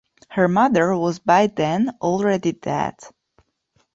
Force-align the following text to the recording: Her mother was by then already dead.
Her 0.29 0.47
mother 0.47 0.97
was 0.97 1.19
by 1.19 1.45
then 1.45 1.95
already 2.01 2.53
dead. 2.53 2.95